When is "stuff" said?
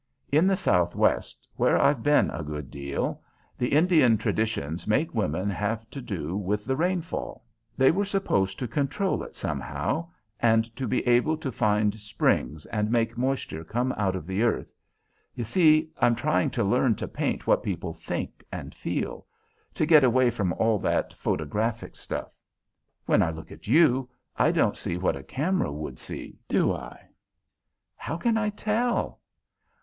21.95-22.31